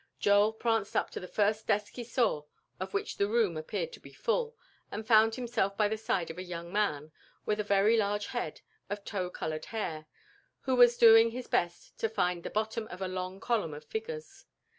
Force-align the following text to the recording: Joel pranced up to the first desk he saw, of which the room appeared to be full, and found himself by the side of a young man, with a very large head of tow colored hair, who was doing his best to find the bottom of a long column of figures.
Joel 0.19 0.53
pranced 0.53 0.95
up 0.95 1.11
to 1.11 1.19
the 1.19 1.27
first 1.27 1.67
desk 1.67 1.93
he 1.93 2.03
saw, 2.03 2.41
of 2.79 2.91
which 2.91 3.17
the 3.17 3.27
room 3.27 3.55
appeared 3.55 3.93
to 3.93 3.99
be 3.99 4.11
full, 4.11 4.57
and 4.89 5.05
found 5.05 5.35
himself 5.35 5.77
by 5.77 5.87
the 5.87 5.95
side 5.95 6.31
of 6.31 6.39
a 6.39 6.43
young 6.43 6.73
man, 6.73 7.11
with 7.45 7.59
a 7.59 7.63
very 7.63 7.95
large 7.95 8.25
head 8.33 8.61
of 8.89 9.05
tow 9.05 9.29
colored 9.29 9.65
hair, 9.65 10.07
who 10.61 10.75
was 10.75 10.97
doing 10.97 11.29
his 11.29 11.45
best 11.47 11.99
to 11.99 12.09
find 12.09 12.41
the 12.41 12.49
bottom 12.49 12.87
of 12.87 12.99
a 12.99 13.07
long 13.07 13.39
column 13.39 13.75
of 13.75 13.85
figures. 13.85 14.45